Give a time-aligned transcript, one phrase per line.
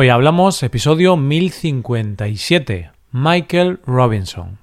[0.00, 4.60] Hoy hablamos episodio 1057, Michael Robinson.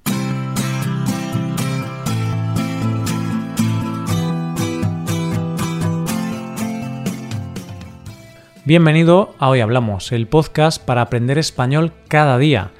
[8.63, 12.71] Bienvenido a Hoy Hablamos, el podcast para aprender español cada día.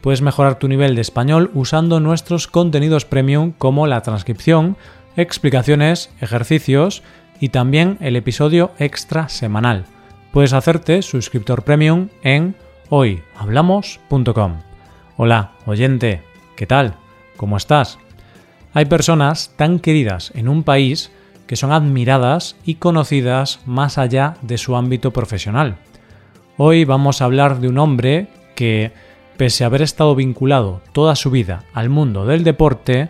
[0.00, 4.76] Puedes mejorar tu nivel de español usando nuestros contenidos premium como la transcripción,
[5.16, 7.02] explicaciones, ejercicios
[7.40, 9.86] y también el episodio extra semanal.
[10.34, 12.56] Puedes hacerte suscriptor premium en
[12.88, 14.54] hoyhablamos.com.
[15.16, 16.22] Hola, oyente,
[16.56, 16.96] ¿qué tal?
[17.36, 18.00] ¿Cómo estás?
[18.72, 21.12] Hay personas tan queridas en un país
[21.46, 25.76] que son admiradas y conocidas más allá de su ámbito profesional.
[26.56, 28.90] Hoy vamos a hablar de un hombre que,
[29.36, 33.08] pese a haber estado vinculado toda su vida al mundo del deporte,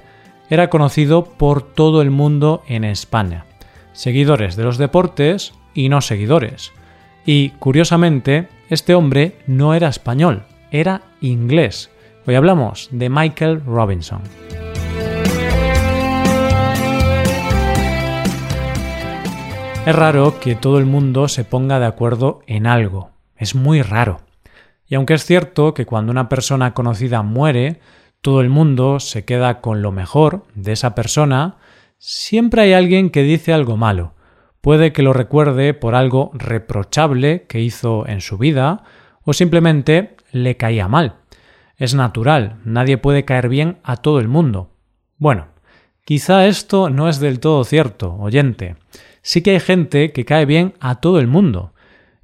[0.50, 3.46] era conocido por todo el mundo en España,
[3.94, 6.74] seguidores de los deportes y no seguidores.
[7.26, 11.90] Y, curiosamente, este hombre no era español, era inglés.
[12.26, 14.20] Hoy hablamos de Michael Robinson.
[19.86, 23.10] Es raro que todo el mundo se ponga de acuerdo en algo.
[23.36, 24.20] Es muy raro.
[24.86, 27.80] Y aunque es cierto que cuando una persona conocida muere,
[28.20, 31.56] todo el mundo se queda con lo mejor de esa persona,
[31.98, 34.13] siempre hay alguien que dice algo malo.
[34.64, 38.82] Puede que lo recuerde por algo reprochable que hizo en su vida
[39.22, 41.18] o simplemente le caía mal.
[41.76, 44.70] Es natural, nadie puede caer bien a todo el mundo.
[45.18, 45.46] Bueno,
[46.04, 48.74] quizá esto no es del todo cierto, oyente
[49.24, 51.72] sí que hay gente que cae bien a todo el mundo.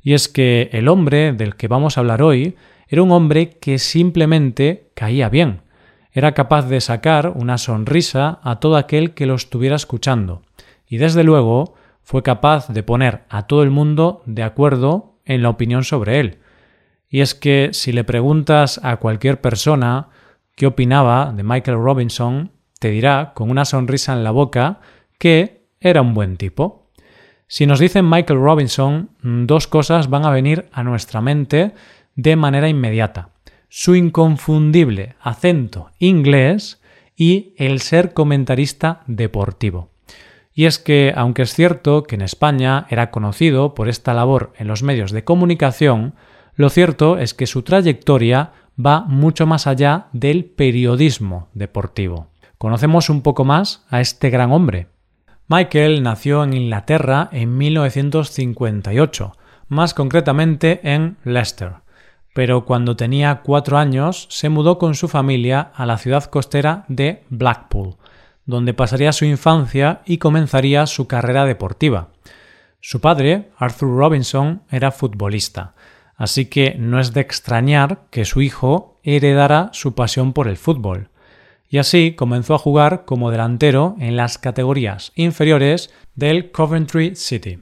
[0.02, 2.56] Y es que el hombre del que vamos a hablar hoy
[2.88, 5.62] era un hombre que simplemente caía bien.
[6.12, 10.42] Era capaz de sacar una sonrisa a todo aquel que lo estuviera escuchando.
[10.86, 11.75] Y desde luego
[12.11, 16.39] fue capaz de poner a todo el mundo de acuerdo en la opinión sobre él.
[17.08, 20.08] Y es que si le preguntas a cualquier persona
[20.56, 22.50] qué opinaba de Michael Robinson,
[22.81, 24.81] te dirá con una sonrisa en la boca
[25.20, 26.91] que era un buen tipo.
[27.47, 31.75] Si nos dicen Michael Robinson, mm, dos cosas van a venir a nuestra mente
[32.16, 33.28] de manera inmediata.
[33.69, 36.82] Su inconfundible acento inglés
[37.15, 39.89] y el ser comentarista deportivo.
[40.53, 44.69] Y es que, aunque es cierto que en España era conocido por esta labor en
[44.69, 46.15] los medios de comunicación,
[46.55, 48.53] lo cierto es que su trayectoria
[48.84, 52.28] va mucho más allá del periodismo deportivo.
[52.59, 54.88] Conocemos un poco más a este gran hombre,
[55.53, 59.32] Michael nació en Inglaterra en 1958,
[59.67, 61.72] más concretamente en Leicester,
[62.37, 67.25] pero cuando tenía cuatro años se mudó con su familia a la ciudad costera de
[67.31, 67.97] Blackpool,
[68.46, 72.08] donde pasaría su infancia y comenzaría su carrera deportiva.
[72.80, 75.74] Su padre, Arthur Robinson, era futbolista,
[76.16, 81.10] así que no es de extrañar que su hijo heredara su pasión por el fútbol
[81.70, 87.60] y así comenzó a jugar como delantero en las categorías inferiores del Coventry City.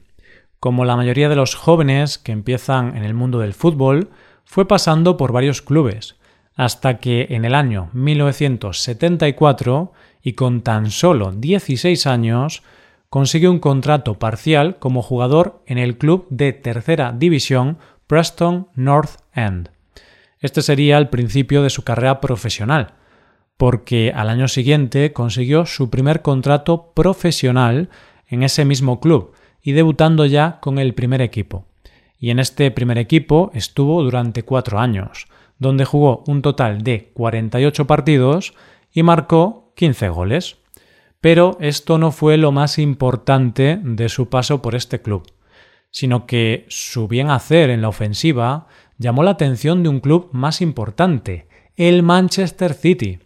[0.58, 4.08] Como la mayoría de los jóvenes que empiezan en el mundo del fútbol,
[4.44, 6.16] fue pasando por varios clubes,
[6.58, 12.64] hasta que en el año 1974, y con tan solo 16 años,
[13.08, 19.70] consiguió un contrato parcial como jugador en el club de tercera división Preston North End.
[20.41, 22.94] Este sería el principio de su carrera profesional,
[23.56, 27.88] porque al año siguiente consiguió su primer contrato profesional
[28.26, 29.32] en ese mismo club
[29.62, 31.66] y debutando ya con el primer equipo.
[32.19, 37.86] Y en este primer equipo estuvo durante cuatro años, donde jugó un total de 48
[37.86, 38.54] partidos
[38.92, 40.56] y marcó 15 goles.
[41.20, 45.26] Pero esto no fue lo más importante de su paso por este club,
[45.91, 50.60] sino que su bien hacer en la ofensiva llamó la atención de un club más
[50.60, 53.19] importante, el Manchester City,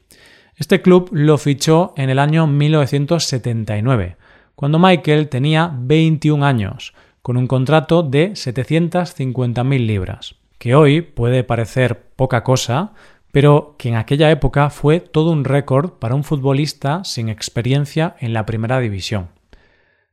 [0.56, 4.16] este club lo fichó en el año 1979,
[4.54, 12.12] cuando Michael tenía 21 años, con un contrato de 750.000 libras, que hoy puede parecer
[12.14, 12.92] poca cosa,
[13.32, 18.32] pero que en aquella época fue todo un récord para un futbolista sin experiencia en
[18.32, 19.30] la primera división.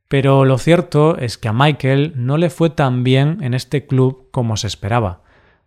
[0.08, 4.26] Pero lo cierto es que a Michael no le fue tan bien en este club
[4.32, 5.22] como se esperaba.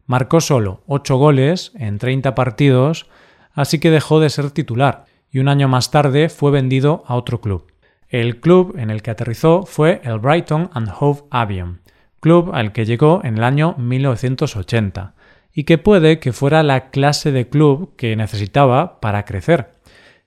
[0.06, 3.06] Marcó solo 8 goles en 30 partidos
[3.54, 7.40] así que dejó de ser titular y un año más tarde fue vendido a otro
[7.40, 7.72] club.
[8.10, 11.80] El club en el que aterrizó fue el Brighton and Hove Albion,
[12.24, 15.14] club al que llegó en el año 1980
[15.54, 19.72] y que puede que fuera la clase de club que necesitaba para crecer.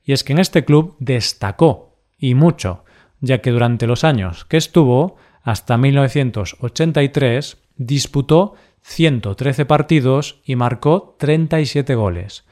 [0.05, 2.85] Y es que en este club destacó, y mucho,
[3.21, 11.95] ya que durante los años que estuvo, hasta 1983, disputó 113 partidos y marcó 37
[11.95, 12.45] goles,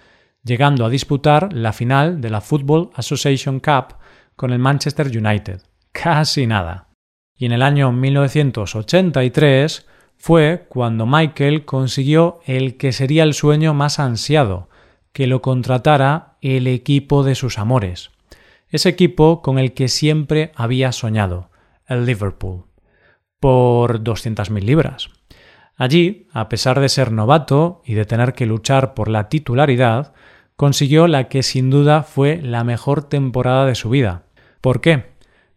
[0.42, 3.98] llegando a disputar la final de la Football Association Cup
[4.36, 5.60] con el Manchester United.
[5.92, 6.93] Casi nada.
[7.36, 9.86] Y en el año 1983
[10.16, 14.68] fue cuando Michael consiguió el que sería el sueño más ansiado,
[15.12, 18.10] que lo contratara el equipo de sus amores,
[18.68, 21.50] ese equipo con el que siempre había soñado,
[21.86, 22.64] el Liverpool,
[23.38, 25.10] por 200.000 libras.
[25.76, 30.14] Allí, a pesar de ser novato y de tener que luchar por la titularidad,
[30.56, 34.22] consiguió la que sin duda fue la mejor temporada de su vida.
[34.60, 35.13] ¿Por qué?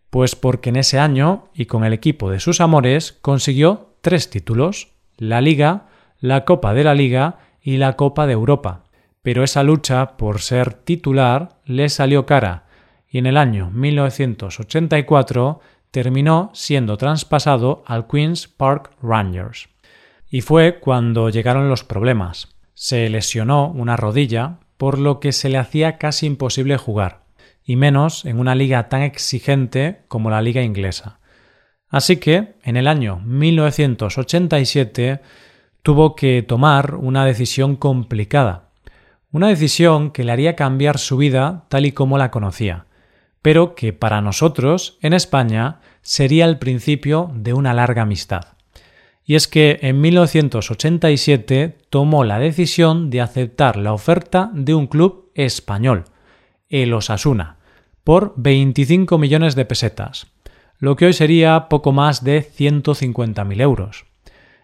[0.10, 4.90] Pues porque en ese año, y con el equipo de sus amores, consiguió tres títulos,
[5.18, 5.88] la Liga,
[6.20, 8.84] la Copa de la Liga y la Copa de Europa,
[9.22, 12.68] pero esa lucha por ser titular le salió cara
[13.10, 15.60] y en el año 1984
[15.92, 19.70] terminó siendo traspasado al Queen's Park Rangers.
[20.30, 22.50] Y fue cuando llegaron los problemas.
[22.74, 27.22] Se lesionó una rodilla, por lo que se le hacía casi imposible jugar,
[27.68, 31.20] y menos en una liga tan exigente como la liga inglesa.
[31.90, 35.20] Así que, en el año 1987,
[35.84, 38.70] tuvo que tomar una decisión complicada,
[39.32, 42.86] una decisión que le haría cambiar su vida tal y como la conocía,
[43.42, 48.44] pero que para nosotros, en España, sería el principio de una larga amistad.
[49.26, 55.32] Y es que en 1987 tomó la decisión de aceptar la oferta de un club
[55.36, 56.06] español,
[56.70, 57.57] el Osasuna,
[58.08, 60.28] por 25 millones de pesetas,
[60.80, 64.06] lo que hoy sería poco más de 150.000 euros.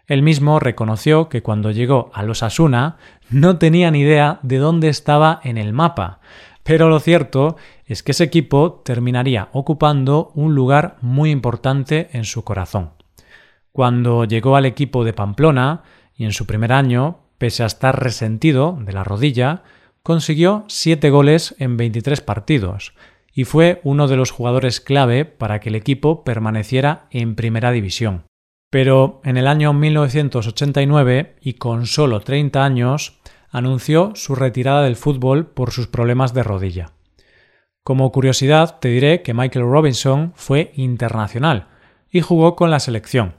[0.07, 2.95] Él mismo reconoció que cuando llegó a los Asuna
[3.29, 6.21] no tenía ni idea de dónde estaba en el mapa,
[6.63, 12.45] pero lo cierto es que ese equipo terminaría ocupando un lugar muy importante en su
[12.45, 12.91] corazón.
[13.73, 15.83] Cuando llegó al equipo de Pamplona,
[16.15, 19.63] y en su primer año, pese a estar resentido de la rodilla,
[20.01, 22.93] consiguió siete goles en 23 partidos,
[23.33, 28.25] y fue uno de los jugadores clave para que el equipo permaneciera en primera división.
[28.69, 33.19] Pero en el año 1989, y con solo 30 años,
[33.49, 36.91] anunció su retirada del fútbol por sus problemas de rodilla.
[37.83, 41.67] Como curiosidad, te diré que Michael Robinson fue internacional
[42.09, 43.35] y jugó con la selección.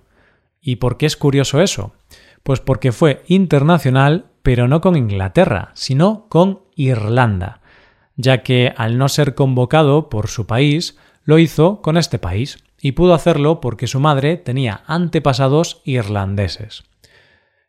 [0.61, 1.95] ¿Y por qué es curioso eso?
[2.43, 7.63] Pues porque fue internacional, pero no con Inglaterra, sino con Irlanda,
[8.17, 12.93] ya que al no ser convocado por su país, lo hizo con este país y
[12.93, 16.85] pudo hacerlo porque su madre tenía antepasados irlandeses.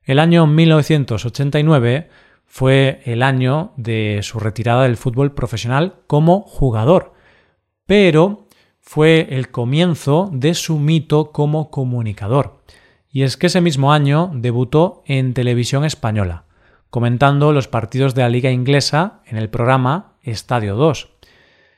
[0.03, 2.09] El año 1989
[2.45, 7.13] fue el año de su retirada del fútbol profesional como jugador,
[7.85, 8.47] pero
[8.81, 12.61] fue el comienzo de su mito como comunicador.
[13.09, 16.43] Y es que ese mismo año debutó en televisión española,
[16.89, 21.09] comentando los partidos de la liga inglesa en el programa Estadio 2.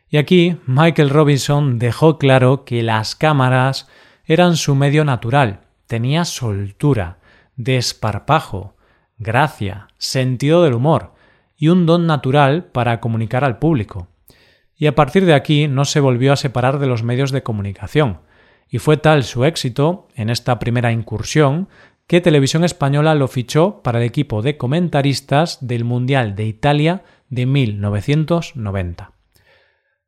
[0.09, 3.87] Y aquí Michael Robinson dejó claro que las cámaras
[4.25, 7.19] eran su medio natural, tenía soltura,
[7.55, 8.75] desparpajo,
[9.17, 11.13] gracia, sentido del humor
[11.57, 14.07] y un don natural para comunicar al público.
[14.75, 18.19] Y a partir de aquí no se volvió a separar de los medios de comunicación,
[18.69, 21.67] y fue tal su éxito en esta primera incursión
[22.05, 27.45] que Televisión Española lo fichó para el equipo de comentaristas del Mundial de Italia de
[27.45, 29.11] 1990.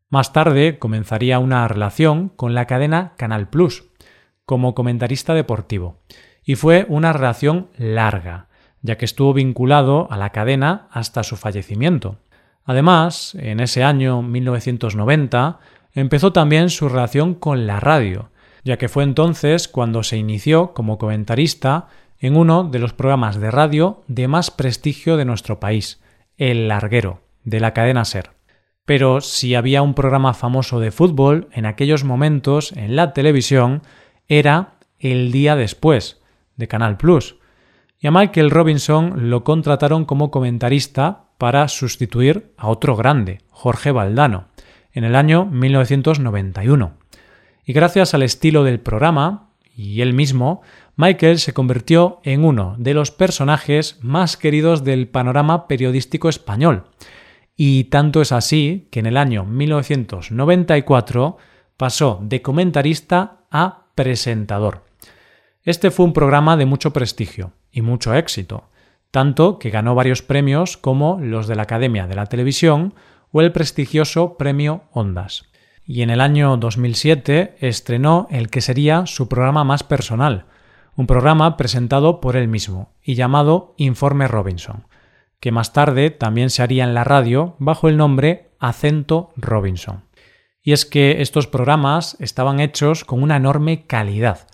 [0.09, 3.83] Más tarde comenzaría una relación con la cadena Canal Plus,
[4.45, 6.01] como comentarista deportivo,
[6.43, 8.47] y fue una relación larga,
[8.81, 12.17] ya que estuvo vinculado a la cadena hasta su fallecimiento.
[12.65, 15.59] Además, en ese año 1990,
[15.93, 18.31] empezó también su relación con la radio,
[18.63, 21.87] ya que fue entonces cuando se inició como comentarista
[22.19, 26.01] en uno de los programas de radio de más prestigio de nuestro país,
[26.39, 28.31] El Larguero, de la cadena Ser.
[28.85, 33.83] Pero si había un programa famoso de fútbol en aquellos momentos en la televisión,
[34.29, 36.21] era El día después,
[36.55, 37.35] de Canal Plus.
[37.99, 44.47] Y a Michael Robinson lo contrataron como comentarista para sustituir a otro grande, Jorge Valdano,
[44.93, 46.93] en el año 1991.
[47.65, 50.61] Y gracias al estilo del programa, y él mismo,
[51.01, 56.87] Michael se convirtió en uno de los personajes más queridos del panorama periodístico español,
[57.55, 61.37] y tanto es así que en el año 1994
[61.77, 64.83] pasó de comentarista a presentador.
[65.63, 68.69] Este fue un programa de mucho prestigio y mucho éxito,
[69.09, 72.93] tanto que ganó varios premios como los de la Academia de la Televisión
[73.31, 75.45] o el prestigioso Premio Ondas.
[75.85, 80.45] Y en el año 2007 estrenó el que sería su programa más personal,
[80.99, 84.85] un programa presentado por él mismo y llamado Informe Robinson,
[85.39, 90.03] que más tarde también se haría en la radio bajo el nombre Acento Robinson.
[90.61, 94.49] Y es que estos programas estaban hechos con una enorme calidad,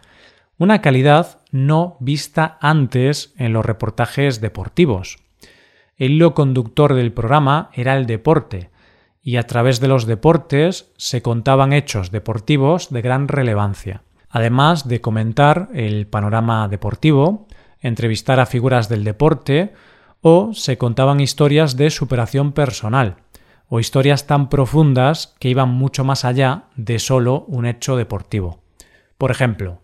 [0.59, 5.17] una calidad no vista antes en los reportajes deportivos.
[5.97, 8.69] El hilo conductor del programa era el deporte,
[9.23, 14.03] y a través de los deportes se contaban hechos deportivos de gran relevancia.
[14.35, 17.47] Además de comentar el panorama deportivo,
[17.79, 19.71] entrevistar a figuras del deporte
[20.19, 23.15] o se contaban historias de superación personal
[23.69, 28.59] o historias tan profundas que iban mucho más allá de solo un hecho deportivo.
[29.17, 29.79] Por ejemplo,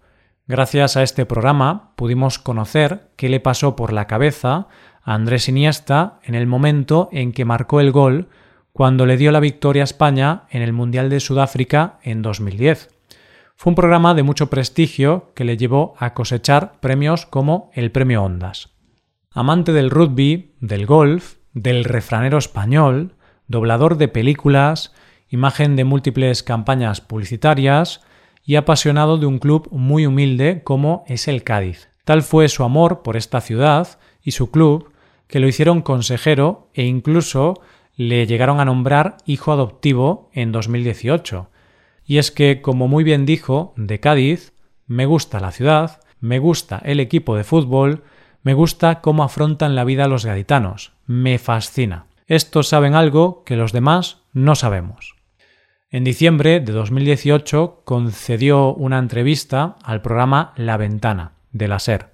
[0.47, 4.67] gracias a este programa pudimos conocer qué le pasó por la cabeza
[5.01, 8.27] a Andrés Iniesta en el momento en que marcó el gol
[8.73, 12.90] cuando le dio la victoria a España en el Mundial de Sudáfrica en 2010.
[13.61, 18.23] Fue un programa de mucho prestigio que le llevó a cosechar premios como el Premio
[18.23, 18.69] Ondas.
[19.29, 23.13] Amante del rugby, del golf, del refranero español,
[23.45, 24.95] doblador de películas,
[25.29, 28.01] imagen de múltiples campañas publicitarias
[28.43, 31.87] y apasionado de un club muy humilde como es el Cádiz.
[32.03, 34.91] Tal fue su amor por esta ciudad y su club
[35.27, 37.61] que lo hicieron consejero e incluso
[37.95, 41.51] le llegaron a nombrar hijo adoptivo en 2018.
[42.05, 44.53] Y es que, como muy bien dijo, de Cádiz,
[44.87, 48.03] me gusta la ciudad, me gusta el equipo de fútbol,
[48.43, 52.05] me gusta cómo afrontan la vida los gaditanos, me fascina.
[52.27, 55.15] Estos saben algo que los demás no sabemos.
[55.89, 62.11] En diciembre de 2018 concedió una entrevista al programa La Ventana, de la SER.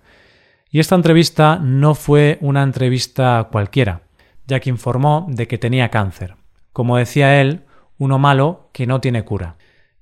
[0.69, 4.01] Y esta entrevista no fue una entrevista cualquiera
[4.47, 6.35] ya que informó de que tenía cáncer.
[6.73, 7.65] Como decía él,
[7.97, 9.57] uno malo que no tiene cura.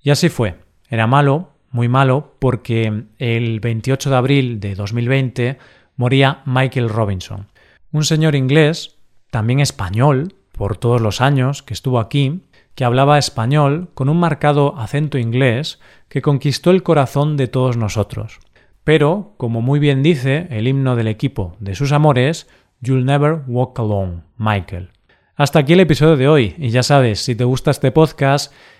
[0.05, 0.59] Y así fue.
[0.87, 5.57] Era malo, muy malo, porque el 28 de abril de 2020
[5.97, 7.47] moría Michael Robinson,
[7.91, 8.97] un señor inglés,
[9.31, 12.43] también español, por todos los años que estuvo aquí,
[12.75, 18.39] que hablaba español con un marcado acento inglés que conquistó el corazón de todos nosotros.
[18.83, 22.47] Pero, como muy bien dice el himno del equipo de sus amores,
[22.79, 24.91] You'll Never Walk Alone, Michael.
[25.35, 28.53] Hasta aquí el episodio de hoy, y ya sabes, si te gusta este podcast